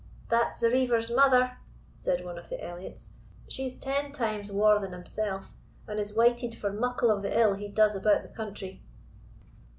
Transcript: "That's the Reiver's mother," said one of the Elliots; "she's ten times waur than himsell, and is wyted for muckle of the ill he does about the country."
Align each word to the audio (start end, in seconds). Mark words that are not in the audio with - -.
"That's 0.29 0.61
the 0.61 0.71
Reiver's 0.71 1.11
mother," 1.11 1.57
said 1.93 2.25
one 2.25 2.39
of 2.39 2.49
the 2.49 2.59
Elliots; 2.59 3.11
"she's 3.47 3.77
ten 3.77 4.11
times 4.11 4.51
waur 4.51 4.79
than 4.79 4.93
himsell, 4.93 5.43
and 5.87 5.99
is 5.99 6.15
wyted 6.15 6.55
for 6.55 6.73
muckle 6.73 7.11
of 7.11 7.21
the 7.21 7.39
ill 7.39 7.53
he 7.53 7.67
does 7.67 7.93
about 7.93 8.23
the 8.23 8.29
country." 8.29 8.81